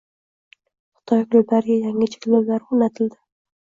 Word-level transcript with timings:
Xitoy 0.95 1.23
klublariga 1.29 1.79
yangi 1.87 2.11
cheklovlar 2.17 2.71
o‘rnatildi 2.71 3.27